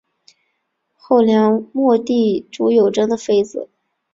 [0.95, 3.69] 后梁末帝朱友贞的妃子。